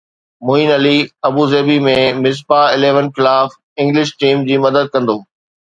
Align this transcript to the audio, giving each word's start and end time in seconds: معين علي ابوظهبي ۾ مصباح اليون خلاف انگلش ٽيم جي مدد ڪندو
معين 0.47 0.69
علي 0.77 0.95
ابوظهبي 1.29 1.77
۾ 1.89 1.93
مصباح 2.23 2.65
اليون 2.79 3.07
خلاف 3.21 3.49
انگلش 3.81 4.09
ٽيم 4.21 4.37
جي 4.51 4.55
مدد 4.67 4.85
ڪندو 4.95 5.17